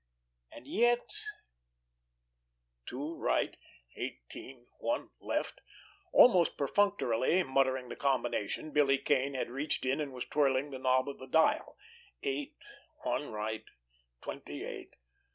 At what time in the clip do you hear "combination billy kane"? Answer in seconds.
7.95-9.35